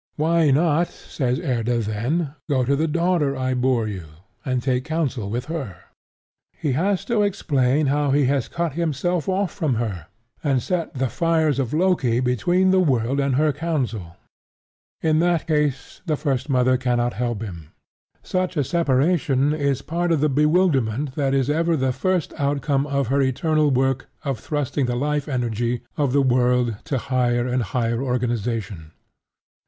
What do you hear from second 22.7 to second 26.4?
of her eternal work of thrusting the life energy of the